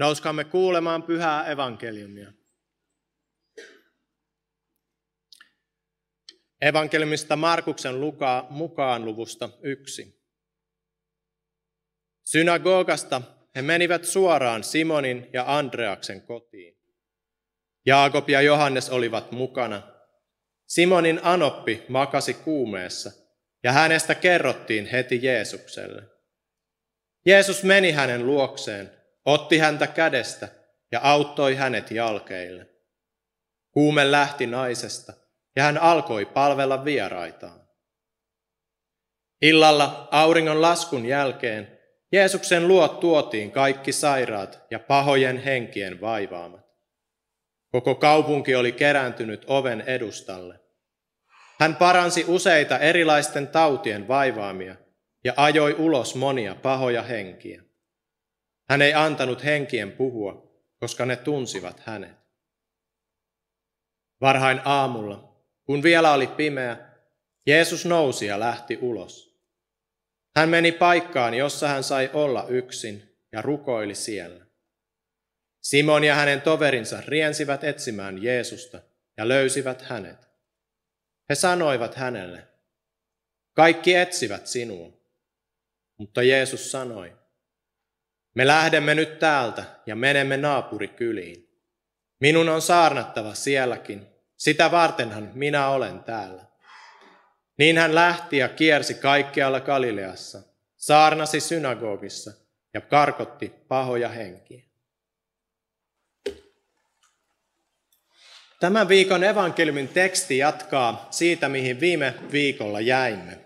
[0.00, 2.32] Nouskaamme kuulemaan pyhää evankeliumia.
[6.60, 10.22] Evankeliumista Markuksen lukaa mukaan luvusta yksi.
[12.24, 13.22] Synagogasta
[13.56, 16.76] he menivät suoraan Simonin ja Andreaksen kotiin.
[17.86, 19.82] Jaakob ja Johannes olivat mukana.
[20.66, 23.12] Simonin anoppi makasi kuumeessa,
[23.62, 26.02] ja hänestä kerrottiin heti Jeesukselle.
[27.26, 30.48] Jeesus meni hänen luokseen, otti häntä kädestä
[30.92, 32.66] ja auttoi hänet jalkeille.
[33.70, 35.12] Kuume lähti naisesta,
[35.56, 37.60] ja hän alkoi palvella vieraitaan.
[39.42, 41.80] Illalla auringon laskun jälkeen
[42.12, 46.66] Jeesuksen luo tuotiin kaikki sairaat ja pahojen henkien vaivaamat.
[47.72, 50.60] Koko kaupunki oli kerääntynyt oven edustalle.
[51.60, 54.76] Hän paransi useita erilaisten tautien vaivaamia
[55.24, 57.62] ja ajoi ulos monia pahoja henkiä.
[58.70, 62.16] Hän ei antanut henkien puhua, koska ne tunsivat hänet.
[64.20, 66.76] Varhain aamulla, kun vielä oli pimeä,
[67.46, 69.40] Jeesus nousi ja lähti ulos.
[70.36, 74.46] Hän meni paikkaan, jossa hän sai olla yksin ja rukoili siellä.
[75.62, 78.80] Simon ja hänen toverinsa riensivät etsimään Jeesusta
[79.16, 80.28] ja löysivät hänet.
[81.28, 82.48] He sanoivat hänelle,
[83.52, 84.92] kaikki etsivät sinua.
[85.96, 87.19] Mutta Jeesus sanoi,
[88.34, 91.48] me lähdemme nyt täältä ja menemme naapurikyliin.
[92.20, 94.06] Minun on saarnattava sielläkin,
[94.36, 96.42] sitä vartenhan minä olen täällä.
[97.56, 100.42] Niin hän lähti ja kiersi kaikkialla Galileassa,
[100.76, 102.32] saarnasi synagogissa
[102.74, 104.62] ja karkotti pahoja henkiä.
[108.60, 113.38] Tämän viikon evankeliumin teksti jatkaa siitä, mihin viime viikolla jäimme.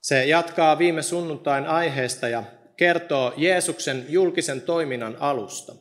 [0.00, 2.42] Se jatkaa viime sunnuntain aiheesta ja
[2.76, 5.74] kertoo Jeesuksen julkisen toiminnan alusta.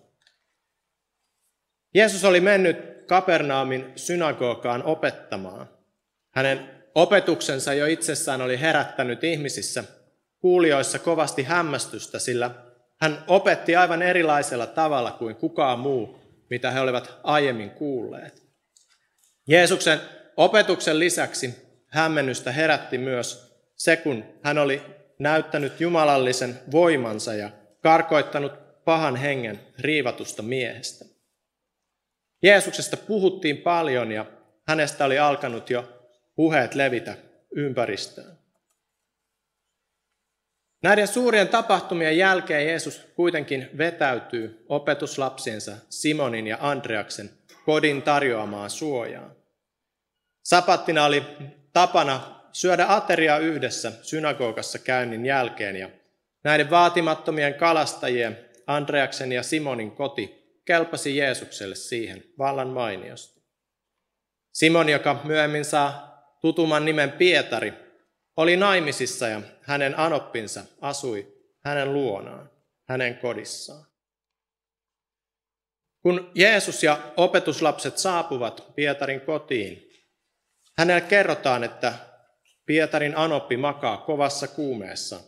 [1.94, 5.70] Jeesus oli mennyt Kapernaamin synagogaan opettamaan.
[6.30, 9.84] Hänen opetuksensa jo itsessään oli herättänyt ihmisissä
[10.40, 12.52] kuulijoissa kovasti hämmästystä, sillä
[13.02, 16.20] hän opetti aivan erilaisella tavalla kuin kukaan muu,
[16.50, 18.44] mitä he olivat aiemmin kuulleet.
[19.48, 20.00] Jeesuksen
[20.38, 21.56] opetuksen lisäksi
[21.88, 24.82] hämmennystä herätti myös se, kun hän oli
[25.20, 27.50] näyttänyt jumalallisen voimansa ja
[27.82, 31.06] karkoittanut pahan hengen riivatusta miehestä.
[32.44, 34.26] Jeesuksesta puhuttiin paljon ja
[34.68, 37.18] hänestä oli alkanut jo puheet levitä
[37.56, 38.38] ympäristöön.
[40.84, 47.30] Näiden suurien tapahtumien jälkeen Jeesus kuitenkin vetäytyy opetuslapsiensa Simonin ja Andreaksen
[47.66, 49.36] kodin tarjoamaan suojaan.
[50.44, 51.24] Sapattina oli
[51.74, 55.90] tapana syödä ateria yhdessä synagogassa käynnin jälkeen ja
[56.44, 63.42] näiden vaatimattomien kalastajien Andreaksen ja Simonin koti kelpasi Jeesukselle siihen vallan mainiosta.
[64.54, 67.74] Simon, joka myöhemmin saa tutuman nimen Pietari,
[68.38, 72.50] oli naimisissa ja hänen anoppinsa asui hänen luonaan,
[72.90, 73.86] hänen kodissaan.
[76.02, 79.90] Kun Jeesus ja opetuslapset saapuvat Pietarin kotiin,
[80.78, 82.15] hänelle kerrotaan, että
[82.66, 85.20] Pietarin anoppi makaa kovassa kuumeessa.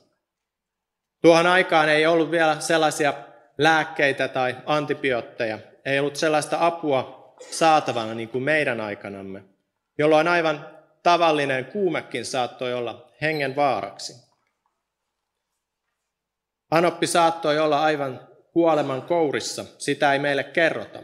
[1.21, 3.13] Tuohon aikaan ei ollut vielä sellaisia
[3.57, 9.43] lääkkeitä tai antibiootteja, ei ollut sellaista apua saatavana niin kuin meidän aikanamme,
[9.97, 10.69] jolloin aivan
[11.03, 14.13] tavallinen kuumekin saattoi olla hengen vaaraksi.
[16.71, 21.03] Anoppi saattoi olla aivan kuoleman kourissa, sitä ei meille kerrota.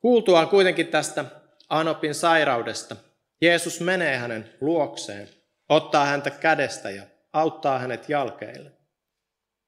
[0.00, 1.24] Kuultuaan kuitenkin tästä
[1.68, 2.96] Anopin sairaudesta,
[3.40, 5.28] Jeesus menee hänen luokseen,
[5.68, 8.72] ottaa häntä kädestä ja auttaa hänet jalkeille.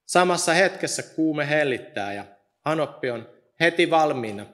[0.07, 2.25] Samassa hetkessä kuume hellittää ja
[2.65, 3.29] Anoppi on
[3.61, 4.47] heti valmiina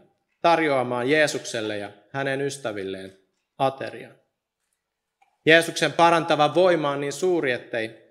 [0.43, 3.19] tarjoamaan Jeesukselle ja hänen ystävilleen
[3.59, 4.15] aterian.
[5.47, 8.07] Jeesuksen parantava voima on niin suuri, ettei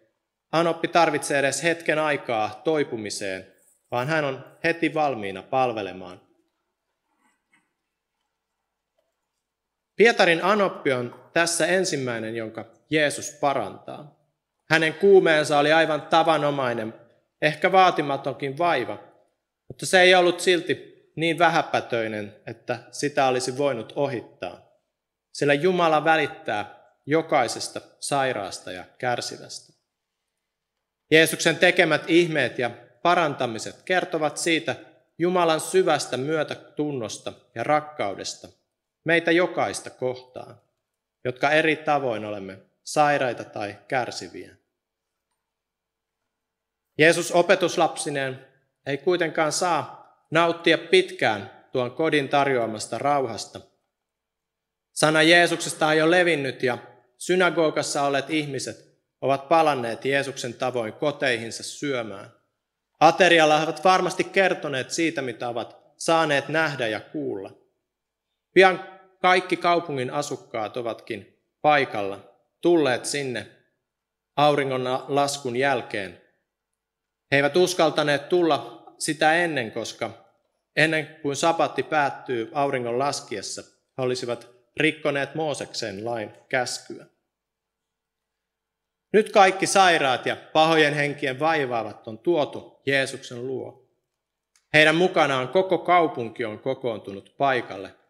[0.51, 3.47] Anoppi tarvitse edes hetken aikaa toipumiseen,
[3.91, 6.24] vaan hän on heti valmiina palvelemaan
[9.95, 14.15] Pietarin anoppi on tässä ensimmäinen, jonka Jeesus parantaa.
[14.69, 16.93] Hänen kuumeensa oli aivan tavanomainen,
[17.41, 19.03] ehkä vaatimatonkin vaiva,
[19.67, 24.65] mutta se ei ollut silti niin vähäpätöinen, että sitä olisi voinut ohittaa.
[25.31, 26.75] Sillä Jumala välittää
[27.05, 29.73] jokaisesta sairaasta ja kärsivästä.
[31.11, 32.71] Jeesuksen tekemät ihmeet ja
[33.01, 34.75] parantamiset kertovat siitä
[35.17, 38.47] Jumalan syvästä myötätunnosta ja rakkaudesta,
[39.05, 40.61] meitä jokaista kohtaan,
[41.23, 44.55] jotka eri tavoin olemme sairaita tai kärsiviä.
[46.97, 48.47] Jeesus opetuslapsineen
[48.85, 53.59] ei kuitenkaan saa nauttia pitkään tuon kodin tarjoamasta rauhasta.
[54.91, 56.77] Sana Jeesuksesta on jo levinnyt ja
[57.17, 58.85] synagogassa olleet ihmiset
[59.21, 62.31] ovat palanneet Jeesuksen tavoin koteihinsa syömään.
[62.99, 67.51] Aterialla ovat varmasti kertoneet siitä, mitä ovat saaneet nähdä ja kuulla.
[68.53, 68.94] Pian
[69.25, 73.47] kaikki kaupungin asukkaat ovatkin paikalla, tulleet sinne
[74.35, 76.21] auringon laskun jälkeen.
[77.31, 80.09] He eivät uskaltaneet tulla sitä ennen, koska
[80.75, 83.61] ennen kuin sapatti päättyy auringon laskiessa,
[83.97, 87.05] he olisivat rikkoneet Mooseksen lain käskyä.
[89.13, 93.89] Nyt kaikki sairaat ja pahojen henkien vaivaavat on tuotu Jeesuksen luo.
[94.73, 98.04] Heidän mukanaan koko kaupunki on kokoontunut paikalle.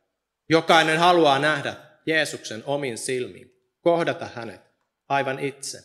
[0.50, 1.76] Jokainen haluaa nähdä
[2.06, 3.52] Jeesuksen omin silmiin,
[3.82, 4.62] kohdata hänet
[5.10, 5.80] aivan itse.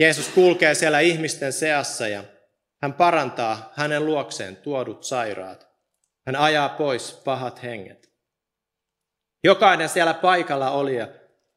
[0.00, 2.24] Jeesus kulkee siellä ihmisten seassa ja
[2.82, 5.66] hän parantaa hänen luokseen tuodut sairaat.
[6.26, 8.12] Hän ajaa pois pahat henget.
[9.44, 11.08] Jokainen siellä paikalla oli ja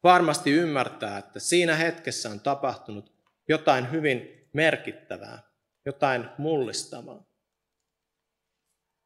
[0.02, 3.12] varmasti ymmärtää, että siinä hetkessä on tapahtunut
[3.48, 5.42] jotain hyvin merkittävää,
[5.86, 7.24] jotain mullistavaa.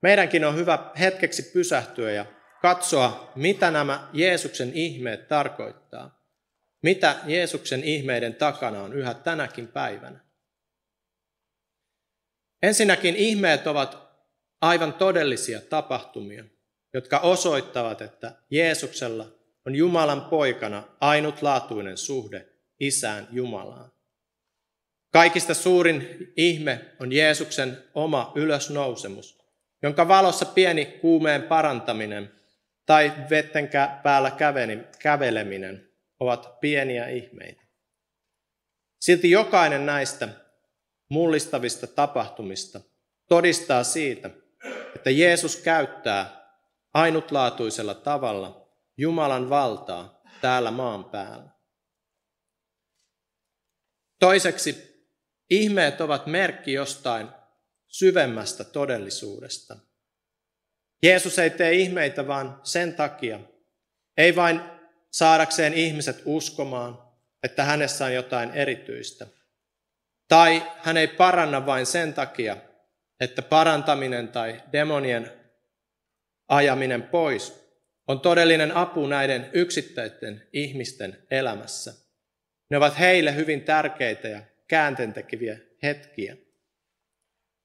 [0.03, 2.27] Meidänkin on hyvä hetkeksi pysähtyä ja
[2.65, 6.25] katsoa, mitä nämä Jeesuksen ihmeet tarkoittaa.
[6.83, 10.21] Mitä Jeesuksen ihmeiden takana on yhä tänäkin päivänä.
[12.63, 13.99] Ensinnäkin ihmeet ovat
[14.61, 16.45] aivan todellisia tapahtumia,
[16.95, 19.27] jotka osoittavat, että Jeesuksella
[19.67, 22.49] on Jumalan poikana ainutlaatuinen suhde
[22.81, 23.93] Isään Jumalaan.
[25.13, 29.39] Kaikista suurin ihme on Jeesuksen oma ylösnousemus,
[29.83, 32.44] jonka valossa pieni kuumeen parantaminen
[32.87, 33.71] tai vetten
[34.03, 34.33] päällä
[34.99, 35.89] käveleminen
[36.21, 37.65] ovat pieniä ihmeitä.
[39.01, 40.29] Silti jokainen näistä
[41.09, 42.81] mullistavista tapahtumista
[43.29, 44.31] todistaa siitä,
[44.97, 46.45] että Jeesus käyttää
[46.95, 51.51] ainutlaatuisella tavalla Jumalan valtaa täällä maan päällä.
[54.19, 54.95] Toiseksi,
[55.51, 57.29] ihmeet ovat merkki jostain
[57.89, 59.77] syvemmästä todellisuudesta.
[61.03, 63.41] Jeesus ei tee ihmeitä vaan sen takia,
[64.17, 64.61] ei vain
[65.11, 66.99] saadakseen ihmiset uskomaan,
[67.43, 69.27] että hänessä on jotain erityistä.
[70.29, 72.57] Tai hän ei paranna vain sen takia,
[73.21, 75.33] että parantaminen tai demonien
[76.49, 77.65] ajaminen pois
[78.09, 81.95] on todellinen apu näiden yksittäisten ihmisten elämässä.
[82.71, 86.37] Ne ovat heille hyvin tärkeitä ja kääntentekiviä hetkiä.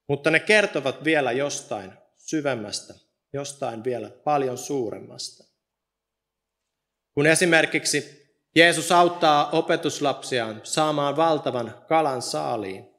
[0.07, 2.93] Mutta ne kertovat vielä jostain syvemmästä,
[3.33, 5.43] jostain vielä paljon suuremmasta.
[7.13, 8.19] Kun esimerkiksi
[8.55, 12.89] Jeesus auttaa opetuslapsiaan saamaan valtavan kalan saaliin,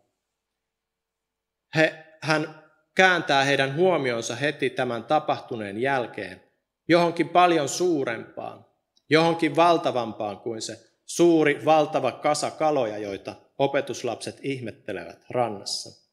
[1.76, 6.50] he, hän kääntää heidän huomionsa heti tämän tapahtuneen jälkeen
[6.88, 8.66] johonkin paljon suurempaan,
[9.10, 16.09] johonkin valtavampaan kuin se suuri, valtava kasa kaloja, joita opetuslapset ihmettelevät rannassa.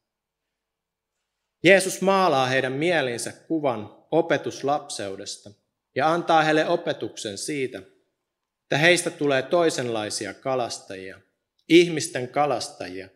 [1.68, 5.50] Jeesus maalaa heidän mieliinsä kuvan opetuslapseudesta
[5.96, 7.78] ja antaa heille opetuksen siitä,
[8.64, 11.20] että heistä tulee toisenlaisia kalastajia,
[11.70, 13.10] ihmisten kalastajia,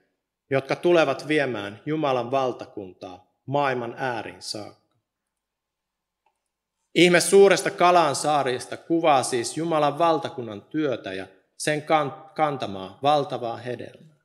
[0.49, 4.97] jotka tulevat viemään Jumalan valtakuntaa maailman äärin saakka.
[6.95, 11.27] Ihme suuresta kalan saarista kuvaa siis Jumalan valtakunnan työtä ja
[11.57, 11.83] sen
[12.35, 14.21] kantamaa valtavaa hedelmää.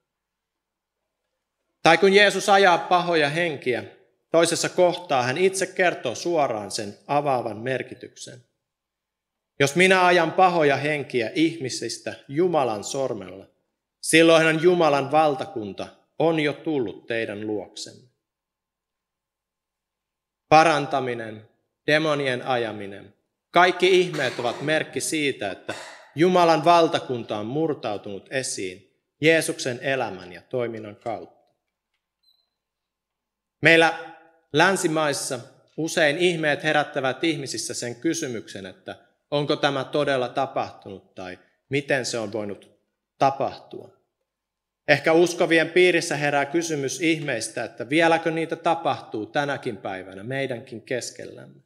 [1.82, 3.95] Tai kun Jeesus ajaa pahoja henkiä,
[4.36, 8.44] toisessa kohtaa hän itse kertoo suoraan sen avaavan merkityksen.
[9.60, 13.46] Jos minä ajan pahoja henkiä ihmisistä Jumalan sormella,
[14.00, 15.86] silloinhan Jumalan valtakunta
[16.18, 18.08] on jo tullut teidän luoksenne.
[20.48, 21.48] Parantaminen,
[21.86, 23.14] demonien ajaminen,
[23.50, 25.74] kaikki ihmeet ovat merkki siitä, että
[26.14, 31.52] Jumalan valtakunta on murtautunut esiin Jeesuksen elämän ja toiminnan kautta.
[33.62, 34.15] Meillä
[34.52, 35.38] länsimaissa
[35.76, 38.96] usein ihmeet herättävät ihmisissä sen kysymyksen, että
[39.30, 41.38] onko tämä todella tapahtunut tai
[41.68, 42.70] miten se on voinut
[43.18, 43.96] tapahtua.
[44.88, 51.60] Ehkä uskovien piirissä herää kysymys ihmeistä, että vieläkö niitä tapahtuu tänäkin päivänä meidänkin keskellämme.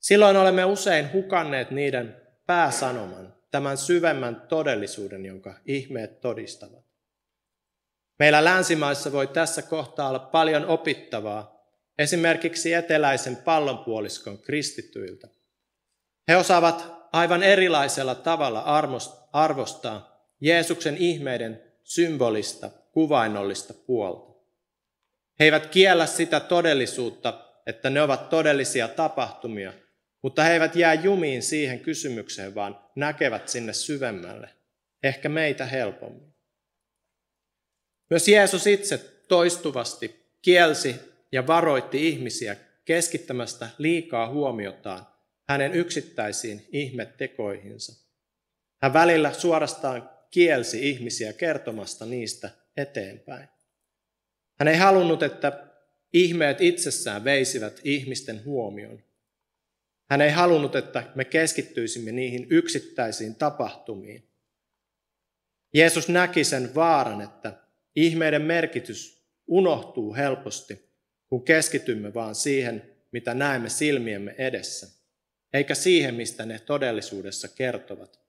[0.00, 6.85] Silloin olemme usein hukanneet niiden pääsanoman, tämän syvemmän todellisuuden, jonka ihmeet todistavat.
[8.18, 11.56] Meillä länsimaissa voi tässä kohtaa olla paljon opittavaa,
[11.98, 15.28] esimerkiksi eteläisen pallonpuoliskon kristittyiltä.
[16.28, 18.60] He osaavat aivan erilaisella tavalla
[19.32, 24.36] arvostaa Jeesuksen ihmeiden symbolista, kuvainnollista puolta.
[25.40, 29.72] He eivät kiellä sitä todellisuutta, että ne ovat todellisia tapahtumia,
[30.22, 34.50] mutta he eivät jää jumiin siihen kysymykseen, vaan näkevät sinne syvemmälle,
[35.02, 36.35] ehkä meitä helpommin.
[38.10, 38.98] Myös Jeesus itse
[39.28, 40.96] toistuvasti kielsi
[41.32, 45.06] ja varoitti ihmisiä keskittämästä liikaa huomiotaan
[45.48, 48.06] hänen yksittäisiin ihmettekoihinsa.
[48.82, 53.48] Hän välillä suorastaan kielsi ihmisiä kertomasta niistä eteenpäin.
[54.58, 55.66] Hän ei halunnut, että
[56.12, 59.02] ihmeet itsessään veisivät ihmisten huomion.
[60.10, 64.28] Hän ei halunnut, että me keskittyisimme niihin yksittäisiin tapahtumiin.
[65.74, 67.65] Jeesus näki sen vaaran, että
[67.96, 70.90] ihmeiden merkitys unohtuu helposti,
[71.28, 74.88] kun keskitymme vaan siihen, mitä näemme silmiemme edessä,
[75.52, 78.20] eikä siihen, mistä ne todellisuudessa kertovat,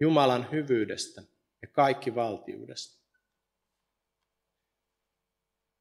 [0.00, 1.22] Jumalan hyvyydestä
[1.62, 3.00] ja kaikki valtiudesta.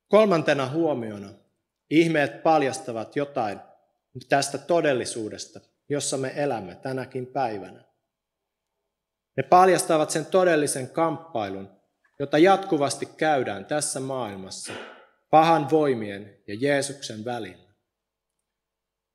[0.08, 1.34] Kolmantena huomiona
[1.90, 3.60] ihmeet paljastavat jotain
[4.30, 7.84] tästä todellisuudesta, jossa me elämme tänäkin päivänä.
[9.38, 11.79] Ne paljastavat sen todellisen kamppailun,
[12.20, 14.74] jota jatkuvasti käydään tässä maailmassa
[15.30, 17.70] pahan voimien ja Jeesuksen välillä.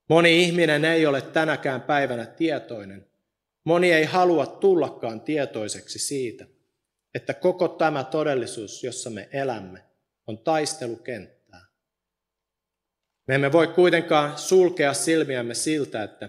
[0.08, 3.06] Moni ihminen ei ole tänäkään päivänä tietoinen.
[3.64, 6.46] Moni ei halua tullakaan tietoiseksi siitä,
[7.14, 9.84] että koko tämä todellisuus, jossa me elämme,
[10.26, 11.66] on taistelukenttää.
[13.28, 16.28] Me emme voi kuitenkaan sulkea silmiämme siltä, että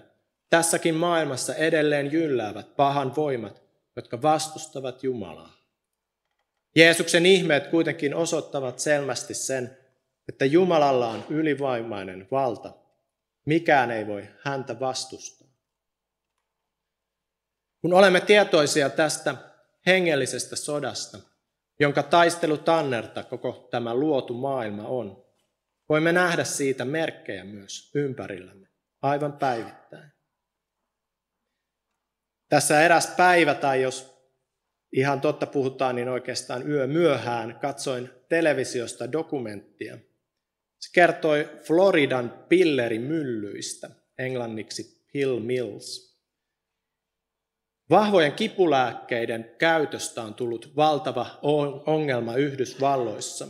[0.50, 3.64] tässäkin maailmassa edelleen jylläävät pahan voimat,
[3.96, 5.65] jotka vastustavat Jumalaa.
[6.76, 9.78] Jeesuksen ihmeet kuitenkin osoittavat selvästi sen,
[10.30, 12.74] että Jumalalla on ylivoimainen valta.
[13.46, 15.48] Mikään ei voi häntä vastustaa.
[17.82, 19.36] Kun olemme tietoisia tästä
[19.86, 21.18] hengellisestä sodasta,
[21.80, 25.26] jonka taistelu tannerta koko tämä luotu maailma on,
[25.90, 28.68] voimme nähdä siitä merkkejä myös ympärillämme,
[29.02, 30.12] aivan päivittäin.
[32.50, 34.15] Tässä eräs päivä, tai jos
[34.94, 39.98] ihan totta puhutaan, niin oikeastaan yö myöhään katsoin televisiosta dokumenttia.
[40.80, 46.16] Se kertoi Floridan pillerimyllyistä, englanniksi pill mills.
[47.90, 51.40] Vahvojen kipulääkkeiden käytöstä on tullut valtava
[51.86, 53.48] ongelma Yhdysvalloissa.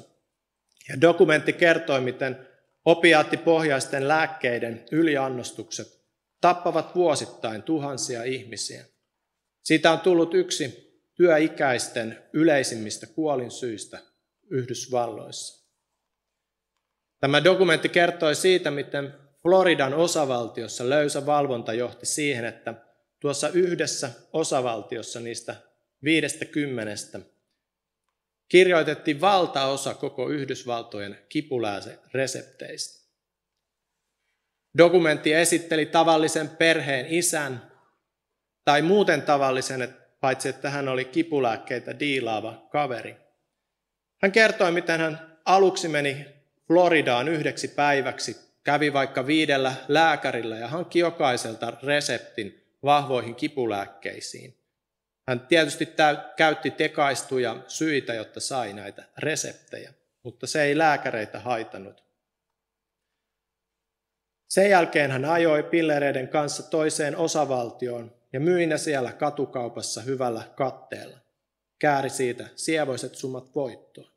[0.89, 2.48] Ja dokumentti kertoi, miten
[2.86, 6.06] opiaattipohjaisten lääkkeiden yliannostukset
[6.42, 8.86] tappavat vuosittain tuhansia ihmisiä.
[9.63, 14.00] Siitä on tullut yksi työikäisten yleisimmistä kuolinsyistä
[14.50, 15.65] Yhdysvalloissa.
[17.19, 22.74] Tämä dokumentti kertoi siitä, miten Floridan osavaltiossa löysä valvonta johti siihen, että
[23.19, 25.55] tuossa yhdessä osavaltiossa niistä
[26.03, 27.19] viidestä kymmenestä
[28.50, 31.19] kirjoitettiin valtaosa koko Yhdysvaltojen
[32.13, 33.05] resepteistä.
[34.77, 37.72] Dokumentti esitteli tavallisen perheen isän
[38.65, 43.15] tai muuten tavallisen, paitsi että hän oli kipulääkkeitä diilaava kaveri.
[44.22, 46.25] Hän kertoi, miten hän aluksi meni
[46.67, 54.58] Floridaan yhdeksi päiväksi, kävi vaikka viidellä lääkärillä ja hankki jokaiselta reseptin vahvoihin kipulääkkeisiin.
[55.27, 55.89] Hän tietysti
[56.36, 62.03] käytti tekaistuja syitä, jotta sai näitä reseptejä, mutta se ei lääkäreitä haitanut.
[64.48, 71.18] Sen jälkeen hän ajoi pillereiden kanssa toiseen osavaltioon ja myi ne siellä katukaupassa hyvällä katteella.
[71.80, 74.12] Kääri siitä sievoiset summat voittoa.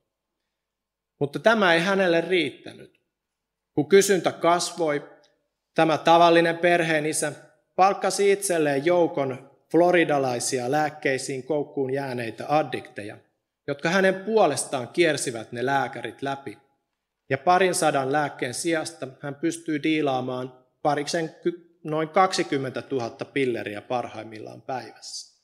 [1.20, 3.00] Mutta tämä ei hänelle riittänyt.
[3.74, 5.10] Kun kysyntä kasvoi,
[5.74, 7.32] tämä tavallinen perheenisä
[7.76, 13.18] palkkasi itselleen joukon floridalaisia lääkkeisiin koukkuun jääneitä addikteja,
[13.66, 16.58] jotka hänen puolestaan kiersivät ne lääkärit läpi.
[17.30, 21.34] Ja parin sadan lääkkeen sijasta hän pystyy diilaamaan pariksen
[21.84, 25.38] noin 20 000 pilleriä parhaimmillaan päivässä.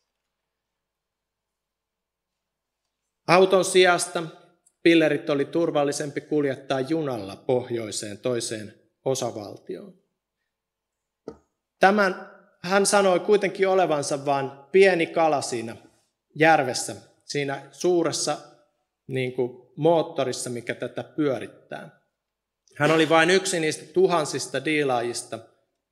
[3.26, 4.22] Auton sijasta
[4.82, 8.74] pillerit oli turvallisempi kuljettaa junalla pohjoiseen toiseen
[9.04, 9.98] osavaltioon.
[11.80, 12.30] Tämän
[12.62, 15.76] hän sanoi kuitenkin olevansa vain pieni kala siinä
[16.34, 18.38] järvessä, siinä suuressa
[19.06, 22.00] niin kuin, moottorissa, mikä tätä pyörittää.
[22.76, 25.38] Hän oli vain yksi niistä tuhansista diilaajista,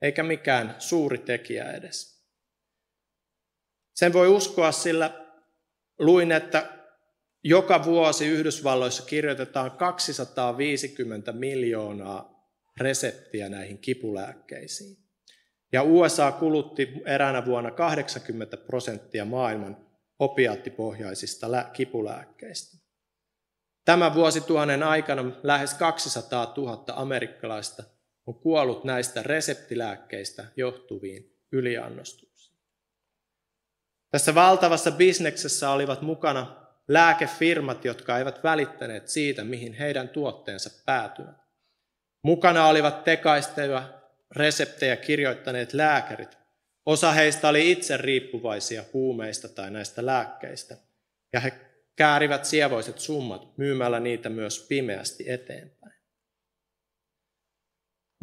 [0.03, 2.23] eikä mikään suuri tekijä edes.
[3.95, 5.25] Sen voi uskoa, sillä
[5.99, 6.69] luin, että
[7.43, 14.97] joka vuosi Yhdysvalloissa kirjoitetaan 250 miljoonaa reseptiä näihin kipulääkkeisiin.
[15.71, 19.87] Ja USA kulutti eräänä vuonna 80 prosenttia maailman
[20.19, 22.77] opiaattipohjaisista kipulääkkeistä.
[23.85, 27.83] Tämän vuosituhannen aikana lähes 200 000 amerikkalaista
[28.25, 32.57] on kuollut näistä reseptilääkkeistä johtuviin yliannostuksiin.
[34.11, 41.43] Tässä valtavassa bisneksessä olivat mukana lääkefirmat, jotka eivät välittäneet siitä, mihin heidän tuotteensa päätyvät.
[42.23, 44.03] Mukana olivat tekaistelua
[44.35, 46.37] reseptejä kirjoittaneet lääkärit.
[46.85, 50.77] Osa heistä oli itse riippuvaisia huumeista tai näistä lääkkeistä,
[51.33, 51.53] ja he
[51.95, 55.72] käärivät sievoiset summat myymällä niitä myös pimeästi eteenpäin.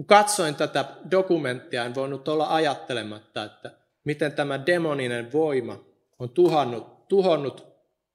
[0.00, 3.70] Kun katsoin tätä dokumenttia, en voinut olla ajattelematta, että
[4.04, 5.84] miten tämä demoninen voima
[6.18, 7.66] on tuhannut, tuhonnut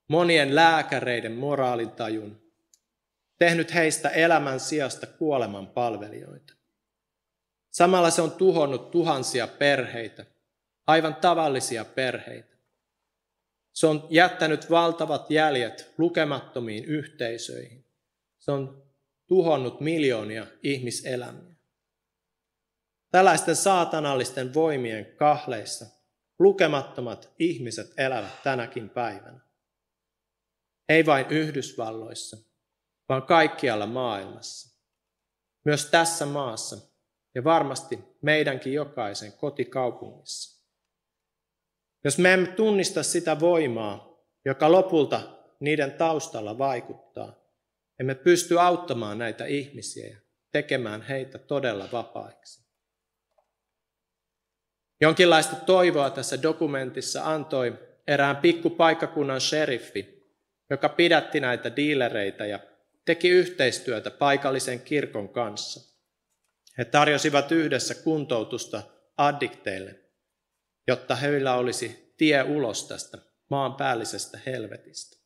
[0.07, 2.41] monien lääkäreiden moraalitajun,
[3.37, 6.53] tehnyt heistä elämän sijasta kuoleman palvelijoita.
[7.71, 10.25] Samalla se on tuhonnut tuhansia perheitä,
[10.87, 12.55] aivan tavallisia perheitä.
[13.73, 17.85] Se on jättänyt valtavat jäljet lukemattomiin yhteisöihin.
[18.39, 18.83] Se on
[19.27, 21.54] tuhonnut miljoonia ihmiselämiä.
[23.15, 25.85] Tällaisten saatanallisten voimien kahleissa
[26.39, 29.39] lukemattomat ihmiset elävät tänäkin päivänä.
[30.89, 32.37] Ei vain Yhdysvalloissa,
[33.09, 34.79] vaan kaikkialla maailmassa.
[35.65, 36.77] Myös tässä maassa
[37.35, 40.65] ja varmasti meidänkin jokaisen kotikaupungissa.
[42.03, 45.21] Jos me emme tunnista sitä voimaa, joka lopulta
[45.59, 47.33] niiden taustalla vaikuttaa,
[47.99, 50.17] emme pysty auttamaan näitä ihmisiä ja
[50.51, 52.64] tekemään heitä todella vapaiksi.
[55.05, 60.31] Jonkinlaista toivoa tässä dokumentissa antoi erään pikkupaikkakunnan sheriffi,
[60.69, 62.59] joka pidätti näitä diilereitä ja
[63.05, 65.95] teki yhteistyötä paikallisen kirkon kanssa.
[66.77, 68.83] He tarjosivat yhdessä kuntoutusta
[69.17, 69.99] addikteille,
[70.87, 73.17] jotta heillä olisi tie ulos tästä
[73.49, 75.17] maanpäällisestä helvetistä.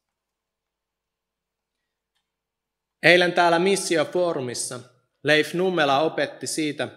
[3.03, 4.79] Eilen täällä Missio-foorumissa
[5.23, 6.87] Leif Nummela opetti siitä,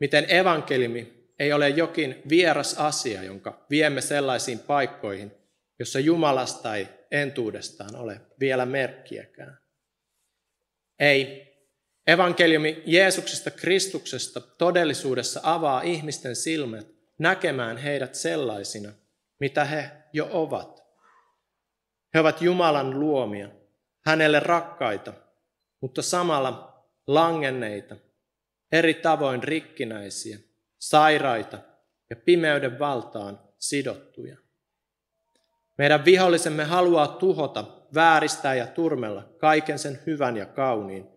[0.00, 5.32] miten evankelimi ei ole jokin vieras asia, jonka viemme sellaisiin paikkoihin,
[5.78, 9.58] jossa Jumalasta ei entuudestaan ole vielä merkkiäkään.
[10.98, 11.52] Ei.
[12.06, 16.86] Evankeliumi Jeesuksesta Kristuksesta todellisuudessa avaa ihmisten silmät
[17.18, 18.92] näkemään heidät sellaisina,
[19.40, 20.82] mitä he jo ovat.
[22.14, 23.48] He ovat Jumalan luomia,
[24.06, 25.12] hänelle rakkaita,
[25.80, 27.96] mutta samalla langenneita,
[28.72, 30.38] eri tavoin rikkinäisiä,
[30.82, 31.58] sairaita
[32.10, 34.36] ja pimeyden valtaan sidottuja.
[35.78, 37.64] Meidän vihollisemme haluaa tuhota,
[37.94, 41.08] vääristää ja turmella kaiken sen hyvän ja kauniin,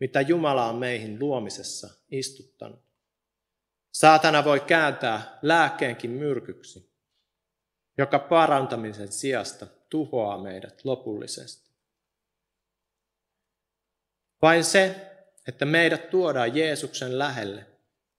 [0.00, 2.84] mitä Jumala on meihin luomisessa istuttanut.
[3.92, 6.90] Saatana voi kääntää lääkkeenkin myrkyksi,
[7.98, 11.70] joka parantamisen sijasta tuhoaa meidät lopullisesti.
[14.42, 15.10] Vain se,
[15.48, 17.73] että meidät tuodaan Jeesuksen lähelle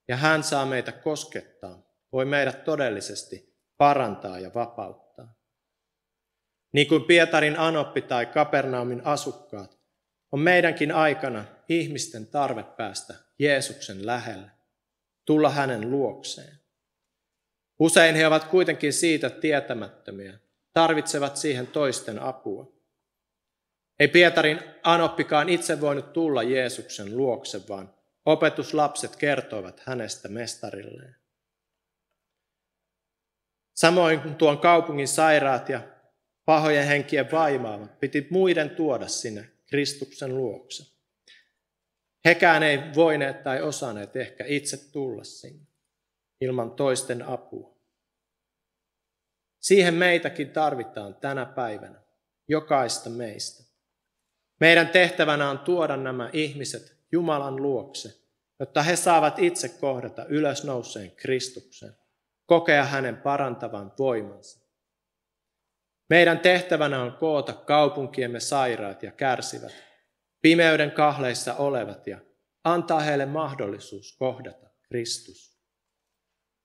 [0.07, 5.35] ja hän saa meitä koskettaa, voi meidät todellisesti parantaa ja vapauttaa.
[6.73, 9.79] Niin kuin Pietarin Anoppi tai Kapernaumin asukkaat,
[10.31, 14.51] on meidänkin aikana ihmisten tarve päästä Jeesuksen lähelle,
[15.25, 16.59] tulla hänen luokseen.
[17.79, 20.39] Usein he ovat kuitenkin siitä tietämättömiä,
[20.73, 22.75] tarvitsevat siihen toisten apua.
[23.99, 27.94] Ei Pietarin Anoppikaan itse voinut tulla Jeesuksen luokse, vaan
[28.25, 31.15] opetuslapset kertoivat hänestä mestarilleen.
[33.73, 35.81] Samoin kuin tuon kaupungin sairaat ja
[36.45, 40.95] pahojen henkien vaimaavat, piti muiden tuoda sinne Kristuksen luokse.
[42.25, 45.67] Hekään ei voineet tai osanneet ehkä itse tulla sinne
[46.41, 47.75] ilman toisten apua.
[49.59, 52.01] Siihen meitäkin tarvitaan tänä päivänä,
[52.47, 53.63] jokaista meistä.
[54.59, 58.09] Meidän tehtävänä on tuoda nämä ihmiset Jumalan luokse,
[58.59, 61.93] jotta he saavat itse kohdata ylösnouseen Kristuksen,
[62.45, 64.65] kokea hänen parantavan voimansa
[66.09, 69.73] meidän tehtävänä on koota kaupunkiemme sairaat ja kärsivät,
[70.41, 72.19] pimeyden kahleissa olevat ja
[72.63, 75.55] antaa heille mahdollisuus kohdata Kristus.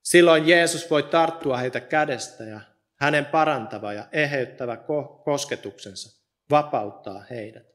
[0.02, 2.60] Silloin Jeesus voi tarttua heitä kädestä ja
[3.00, 4.76] hänen parantava ja eheyttävä
[5.24, 7.66] kosketuksensa vapauttaa heidät.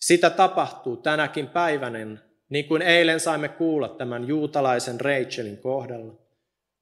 [0.00, 6.14] Sitä tapahtuu tänäkin päivänen, niin kuin eilen saimme kuulla tämän juutalaisen Rachelin kohdalla,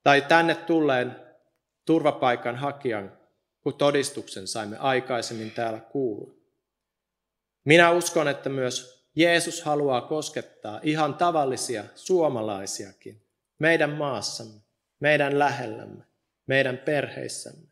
[0.02, 1.16] tai tänne tulleen
[1.84, 3.12] turvapaikan hakijan
[3.66, 6.34] kun todistuksen saimme aikaisemmin täällä kuulla.
[7.64, 13.22] Minä uskon, että myös Jeesus haluaa koskettaa ihan tavallisia suomalaisiakin
[13.58, 14.60] meidän maassamme,
[15.00, 16.04] meidän lähellämme,
[16.46, 17.68] meidän perheissämme.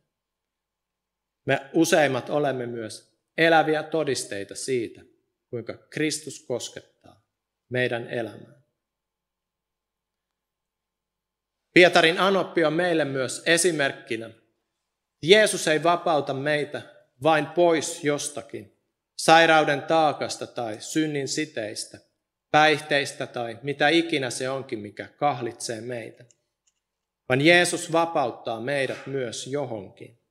[1.47, 5.03] Me useimmat olemme myös eläviä todisteita siitä,
[5.55, 7.23] kuinka Kristus koskettaa
[7.69, 8.63] meidän elämää.
[11.75, 14.31] Pietarin anoppi on meille myös esimerkkinä.
[15.23, 16.83] Jeesus ei vapauta meitä
[17.23, 18.79] vain pois jostakin,
[19.19, 21.99] sairauden taakasta tai synnin siteistä,
[22.51, 26.25] päihteistä tai mitä ikinä se onkin, mikä kahlitsee meitä.
[27.29, 30.24] Vaan Jeesus vapauttaa meidät myös johonkin.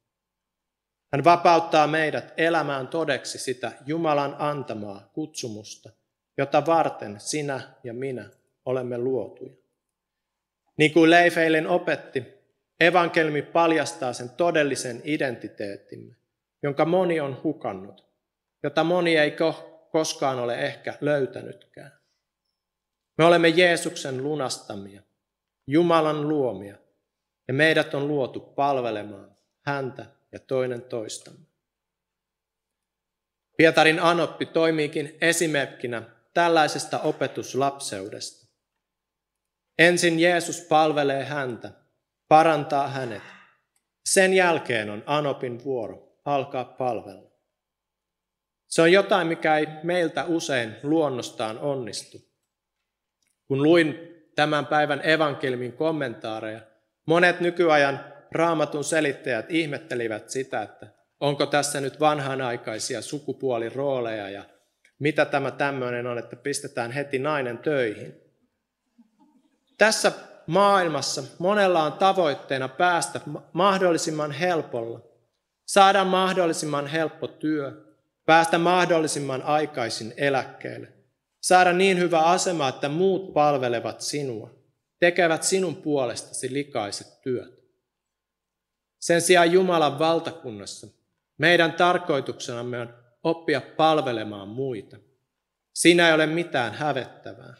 [1.13, 5.89] Hän vapauttaa meidät elämään todeksi sitä Jumalan antamaa kutsumusta,
[6.37, 8.29] jota varten sinä ja minä
[8.65, 9.53] olemme luotuja.
[10.77, 12.23] Niin kuin Leif eilen opetti,
[12.79, 16.15] evankelmi paljastaa sen todellisen identiteettimme,
[16.63, 18.05] jonka moni on hukannut,
[18.63, 19.35] jota moni ei
[19.91, 21.91] koskaan ole ehkä löytänytkään.
[23.17, 25.01] Me olemme Jeesuksen lunastamia,
[25.67, 26.77] Jumalan luomia,
[27.47, 31.45] ja meidät on luotu palvelemaan häntä ja toinen toistamme.
[33.57, 38.47] Pietarin Anoppi toimiikin esimerkkinä tällaisesta opetuslapseudesta.
[39.77, 41.71] Ensin Jeesus palvelee häntä,
[42.27, 43.23] parantaa hänet.
[44.05, 47.31] Sen jälkeen on Anopin vuoro alkaa palvella.
[48.67, 52.17] Se on jotain, mikä ei meiltä usein luonnostaan onnistu.
[53.47, 53.99] Kun luin
[54.35, 56.61] tämän päivän evankelmin kommentaareja,
[57.05, 60.87] monet nykyajan raamatun selittäjät ihmettelivät sitä, että
[61.19, 64.43] onko tässä nyt vanhanaikaisia sukupuolirooleja ja
[64.99, 68.15] mitä tämä tämmöinen on, että pistetään heti nainen töihin.
[69.77, 70.11] Tässä
[70.47, 73.21] maailmassa monella on tavoitteena päästä
[73.53, 74.99] mahdollisimman helpolla,
[75.65, 77.71] saada mahdollisimman helppo työ,
[78.25, 80.87] päästä mahdollisimman aikaisin eläkkeelle,
[81.41, 84.49] saada niin hyvä asema, että muut palvelevat sinua,
[84.99, 87.62] tekevät sinun puolestasi likaiset työt.
[89.03, 90.87] Sen sijaan Jumalan valtakunnassa
[91.37, 94.97] meidän tarkoituksenamme on oppia palvelemaan muita.
[95.73, 97.53] Siinä ei ole mitään hävettävää.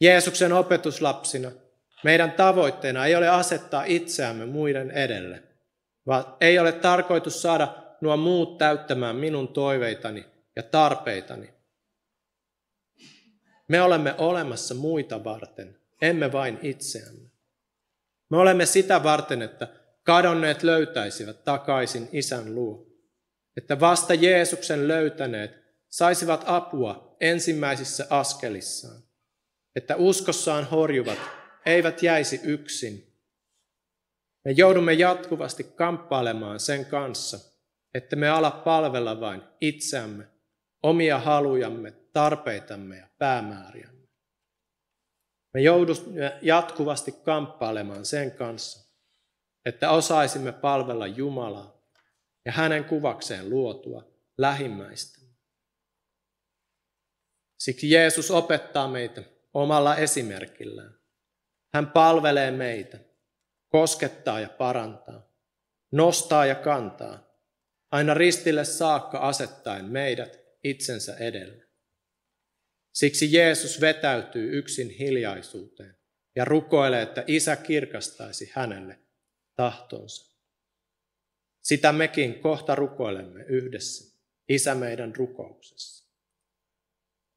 [0.00, 1.50] Jeesuksen opetuslapsina
[2.04, 5.42] meidän tavoitteena ei ole asettaa itseämme muiden edelle,
[6.06, 10.26] vaan ei ole tarkoitus saada nuo muut täyttämään minun toiveitani
[10.56, 11.54] ja tarpeitani.
[13.68, 17.30] Me olemme olemassa muita varten, emme vain itseämme.
[18.30, 22.86] Me olemme sitä varten, että kadonneet löytäisivät takaisin isän luo.
[23.56, 25.50] Että vasta Jeesuksen löytäneet
[25.88, 29.02] saisivat apua ensimmäisissä askelissaan.
[29.76, 31.18] Että uskossaan horjuvat
[31.66, 33.14] eivät jäisi yksin.
[34.44, 37.38] Me joudumme jatkuvasti kamppailemaan sen kanssa,
[37.94, 40.28] että me ala palvella vain itseämme,
[40.82, 44.08] omia halujamme, tarpeitamme ja päämääriämme.
[45.54, 48.83] Me joudumme jatkuvasti kamppailemaan sen kanssa,
[49.66, 51.82] että osaisimme palvella Jumalaa
[52.44, 55.20] ja hänen kuvakseen luotua lähimmäistä.
[57.58, 59.22] Siksi Jeesus opettaa meitä
[59.54, 60.98] omalla esimerkillään.
[61.74, 62.98] Hän palvelee meitä,
[63.68, 65.28] koskettaa ja parantaa,
[65.92, 67.34] nostaa ja kantaa,
[67.92, 71.64] aina ristille saakka asettaen meidät itsensä edelle.
[72.94, 75.96] Siksi Jeesus vetäytyy yksin hiljaisuuteen
[76.36, 79.03] ja rukoilee, että Isä kirkastaisi hänelle
[79.56, 80.34] tahtonsa.
[81.62, 86.04] Sitä mekin kohta rukoilemme yhdessä, Isä meidän rukouksessa.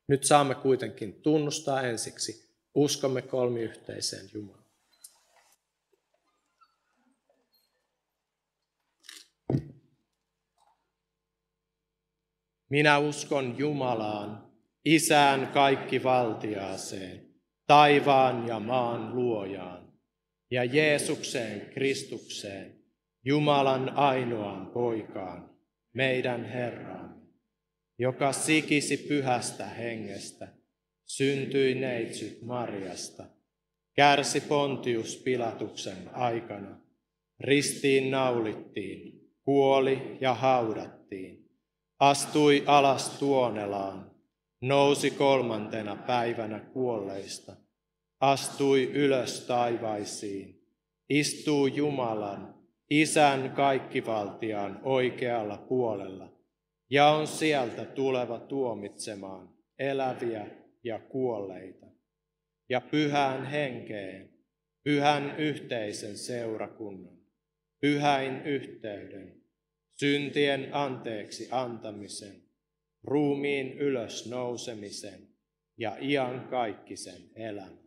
[0.07, 4.67] Nyt saamme kuitenkin tunnustaa ensiksi uskomme kolmiyhteiseen Jumalaan.
[12.69, 14.51] Minä uskon Jumalaan,
[14.85, 17.35] Isään kaikki valtiaaseen,
[17.67, 19.86] taivaan ja maan luojaan
[20.51, 22.75] ja Jeesukseen Kristukseen,
[23.25, 25.49] Jumalan ainoaan poikaan,
[25.93, 27.21] meidän Herraan,
[27.99, 30.47] joka sikisi pyhästä hengestä,
[31.05, 33.23] syntyi neitsyt Marjasta,
[33.95, 36.79] kärsi Pontius Pilatuksen aikana,
[37.39, 41.49] ristiin naulittiin, kuoli ja haudattiin,
[41.99, 44.11] astui alas tuonelaan,
[44.61, 47.55] nousi kolmantena päivänä kuolleista–
[48.19, 50.67] astui ylös taivaisiin,
[51.09, 52.57] istuu Jumalan,
[52.89, 56.33] Isän kaikkivaltiaan oikealla puolella,
[56.89, 59.49] ja on sieltä tuleva tuomitsemaan
[59.79, 60.47] eläviä
[60.83, 61.85] ja kuolleita.
[62.69, 64.29] Ja pyhään henkeen,
[64.83, 67.17] pyhän yhteisen seurakunnan,
[67.81, 69.41] pyhäin yhteyden,
[69.99, 72.43] syntien anteeksi antamisen,
[73.03, 75.27] ruumiin ylös nousemisen
[75.77, 77.86] ja ian kaikkisen elämän.